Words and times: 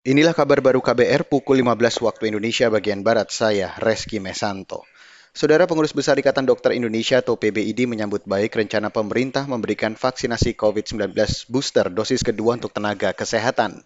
Inilah 0.00 0.32
kabar 0.32 0.64
baru 0.64 0.80
KBR 0.80 1.28
pukul 1.28 1.60
15 1.60 2.00
waktu 2.00 2.32
Indonesia 2.32 2.72
bagian 2.72 3.04
Barat, 3.04 3.28
saya 3.28 3.76
Reski 3.76 4.16
Mesanto. 4.16 4.88
Saudara 5.36 5.68
Pengurus 5.68 5.92
Besar 5.92 6.16
Ikatan 6.16 6.48
Dokter 6.48 6.72
Indonesia 6.72 7.20
atau 7.20 7.36
PBID 7.36 7.84
menyambut 7.84 8.24
baik 8.24 8.56
rencana 8.56 8.88
pemerintah 8.88 9.44
memberikan 9.44 9.92
vaksinasi 9.92 10.56
COVID-19 10.56 11.12
booster 11.52 11.92
dosis 11.92 12.24
kedua 12.24 12.56
untuk 12.56 12.72
tenaga 12.72 13.12
kesehatan. 13.12 13.84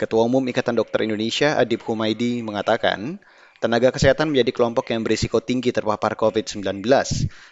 Ketua 0.00 0.24
Umum 0.24 0.40
Ikatan 0.48 0.80
Dokter 0.80 1.04
Indonesia 1.04 1.60
Adib 1.60 1.84
Humaydi 1.84 2.40
mengatakan, 2.40 3.20
Tenaga 3.62 3.94
kesehatan 3.94 4.34
menjadi 4.34 4.50
kelompok 4.50 4.90
yang 4.90 5.06
berisiko 5.06 5.38
tinggi 5.38 5.70
terpapar 5.70 6.18
COVID-19. 6.18 6.84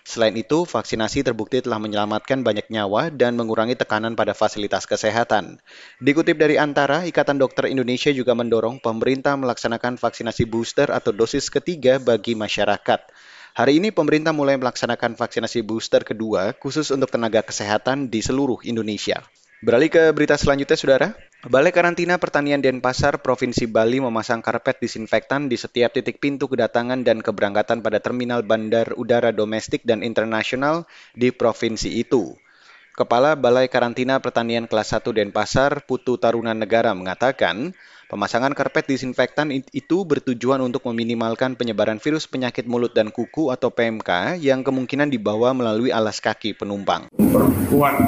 Selain 0.02 0.34
itu, 0.34 0.66
vaksinasi 0.66 1.22
terbukti 1.22 1.62
telah 1.62 1.78
menyelamatkan 1.78 2.42
banyak 2.42 2.68
nyawa 2.68 3.08
dan 3.08 3.38
mengurangi 3.38 3.78
tekanan 3.78 4.18
pada 4.18 4.34
fasilitas 4.34 4.84
kesehatan. 4.84 5.62
Dikutip 6.02 6.36
dari 6.36 6.58
Antara, 6.58 7.06
Ikatan 7.06 7.38
Dokter 7.38 7.70
Indonesia 7.70 8.10
juga 8.10 8.34
mendorong 8.34 8.82
pemerintah 8.82 9.38
melaksanakan 9.38 9.96
vaksinasi 9.96 10.44
booster 10.44 10.90
atau 10.90 11.14
dosis 11.14 11.48
ketiga 11.48 11.96
bagi 12.02 12.34
masyarakat. 12.34 13.00
Hari 13.52 13.78
ini 13.78 13.92
pemerintah 13.92 14.32
mulai 14.32 14.56
melaksanakan 14.56 15.12
vaksinasi 15.12 15.60
booster 15.60 16.08
kedua 16.08 16.56
khusus 16.56 16.88
untuk 16.88 17.12
tenaga 17.12 17.44
kesehatan 17.44 18.08
di 18.08 18.24
seluruh 18.24 18.64
Indonesia. 18.64 19.20
Beralih 19.60 19.92
ke 19.92 20.08
berita 20.10 20.34
selanjutnya, 20.40 20.74
Saudara. 20.74 21.08
Balai 21.42 21.74
Karantina 21.74 22.22
Pertanian 22.22 22.62
Denpasar, 22.62 23.18
Provinsi 23.18 23.66
Bali 23.66 23.98
memasang 23.98 24.38
karpet 24.38 24.78
disinfektan 24.78 25.50
di 25.50 25.58
setiap 25.58 25.90
titik 25.90 26.22
pintu 26.22 26.46
kedatangan 26.46 27.02
dan 27.02 27.18
keberangkatan 27.18 27.82
pada 27.82 27.98
terminal 27.98 28.46
bandar 28.46 28.94
udara 28.94 29.34
domestik 29.34 29.82
dan 29.82 30.06
internasional 30.06 30.86
di 31.18 31.34
provinsi 31.34 31.98
itu. 31.98 32.38
Kepala 32.94 33.34
Balai 33.34 33.66
Karantina 33.66 34.22
Pertanian 34.22 34.70
Kelas 34.70 34.94
1 34.94 35.02
Denpasar, 35.02 35.82
Putu 35.82 36.14
Tarunan 36.14 36.54
Negara 36.54 36.94
mengatakan, 36.94 37.74
pemasangan 38.06 38.54
karpet 38.54 38.86
disinfektan 38.86 39.50
itu 39.50 39.98
bertujuan 40.06 40.62
untuk 40.62 40.86
meminimalkan 40.94 41.58
penyebaran 41.58 41.98
virus 41.98 42.30
penyakit 42.30 42.70
mulut 42.70 42.94
dan 42.94 43.10
kuku 43.10 43.50
atau 43.50 43.74
PMK 43.74 44.38
yang 44.38 44.62
kemungkinan 44.62 45.10
dibawa 45.10 45.50
melalui 45.58 45.90
alas 45.90 46.22
kaki 46.22 46.54
penumpang. 46.54 47.10
Perkuat 47.10 47.98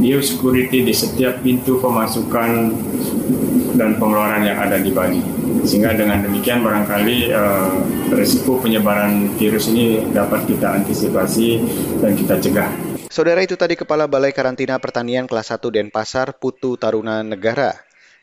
biosecurity 0.00 0.86
di 0.86 0.94
setiap 0.94 1.42
pintu 1.42 1.82
pemasukan 1.82 2.50
dan 3.76 4.00
pengeluaran 4.00 4.46
yang 4.46 4.58
ada 4.58 4.80
di 4.80 4.90
Bali. 4.94 5.20
Sehingga 5.66 5.92
dengan 5.98 6.22
demikian 6.22 6.62
barangkali 6.62 7.34
uh, 7.34 7.70
risiko 8.14 8.62
penyebaran 8.62 9.34
virus 9.36 9.68
ini 9.68 10.06
dapat 10.14 10.46
kita 10.46 10.78
antisipasi 10.82 11.60
dan 12.00 12.14
kita 12.14 12.38
cegah. 12.38 12.70
Saudara 13.10 13.42
itu 13.42 13.54
tadi 13.54 13.78
Kepala 13.78 14.10
Balai 14.10 14.34
Karantina 14.34 14.78
Pertanian 14.78 15.26
Kelas 15.30 15.50
1 15.54 15.62
Denpasar 15.62 16.36
Putu 16.38 16.78
Taruna 16.78 17.22
Negara. 17.22 17.74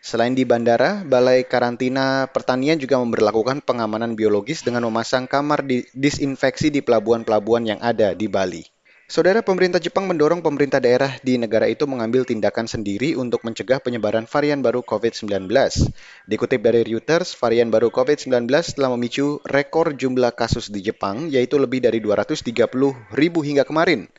Selain 0.04 0.36
di 0.36 0.44
bandara, 0.44 1.08
Balai 1.08 1.48
Karantina 1.48 2.28
Pertanian 2.28 2.76
juga 2.76 3.00
memperlakukan 3.00 3.64
pengamanan 3.64 4.20
biologis 4.20 4.60
dengan 4.60 4.84
memasang 4.92 5.32
kamar 5.32 5.64
di 5.64 5.88
disinfeksi 5.96 6.68
di 6.68 6.84
pelabuhan-pelabuhan 6.84 7.64
yang 7.64 7.80
ada 7.80 8.12
di 8.12 8.28
Bali. 8.28 8.73
Saudara 9.14 9.46
pemerintah 9.46 9.78
Jepang 9.78 10.10
mendorong 10.10 10.42
pemerintah 10.42 10.82
daerah 10.82 11.22
di 11.22 11.38
negara 11.38 11.70
itu 11.70 11.86
mengambil 11.86 12.26
tindakan 12.26 12.66
sendiri 12.66 13.14
untuk 13.14 13.46
mencegah 13.46 13.78
penyebaran 13.78 14.26
varian 14.26 14.66
baru 14.66 14.82
COVID-19. 14.82 15.54
Dikutip 16.26 16.58
dari 16.58 16.82
Reuters, 16.82 17.38
varian 17.38 17.70
baru 17.70 17.94
COVID-19 17.94 18.50
telah 18.50 18.90
memicu 18.98 19.38
rekor 19.46 19.94
jumlah 19.94 20.34
kasus 20.34 20.74
di 20.74 20.82
Jepang, 20.82 21.30
yaitu 21.30 21.62
lebih 21.62 21.86
dari 21.86 22.02
230 22.02 22.42
ribu 23.14 23.46
hingga 23.46 23.70
kemarin. 23.70 24.10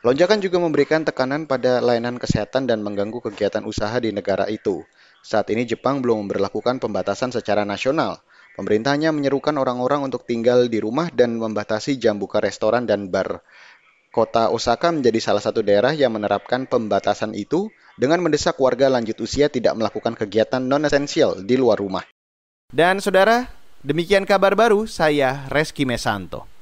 Lonjakan 0.00 0.40
juga 0.40 0.56
memberikan 0.64 1.04
tekanan 1.04 1.44
pada 1.44 1.84
layanan 1.84 2.16
kesehatan 2.16 2.64
dan 2.64 2.80
mengganggu 2.80 3.20
kegiatan 3.28 3.68
usaha 3.68 4.00
di 4.00 4.16
negara 4.16 4.48
itu. 4.48 4.80
Saat 5.20 5.52
ini 5.52 5.68
Jepang 5.68 6.00
belum 6.00 6.24
memperlakukan 6.24 6.80
pembatasan 6.80 7.36
secara 7.36 7.68
nasional. 7.68 8.24
Pemerintahnya 8.58 9.14
menyerukan 9.14 9.54
orang-orang 9.54 10.08
untuk 10.08 10.26
tinggal 10.26 10.66
di 10.66 10.82
rumah 10.82 11.12
dan 11.14 11.38
membatasi 11.38 11.94
jam 11.94 12.18
buka 12.18 12.42
restoran 12.42 12.90
dan 12.90 13.06
bar. 13.06 13.44
Kota 14.18 14.50
Osaka 14.50 14.90
menjadi 14.90 15.22
salah 15.22 15.38
satu 15.38 15.62
daerah 15.62 15.94
yang 15.94 16.10
menerapkan 16.10 16.66
pembatasan 16.66 17.38
itu 17.38 17.70
dengan 17.94 18.18
mendesak 18.18 18.58
warga 18.58 18.90
lanjut 18.90 19.14
usia 19.22 19.46
tidak 19.46 19.78
melakukan 19.78 20.18
kegiatan 20.18 20.58
non-esensial 20.58 21.46
di 21.46 21.54
luar 21.54 21.78
rumah. 21.78 22.02
Dan 22.66 22.98
saudara, 22.98 23.46
demikian 23.86 24.26
kabar 24.26 24.58
baru 24.58 24.90
saya 24.90 25.46
Reski 25.46 25.86
Mesanto. 25.86 26.57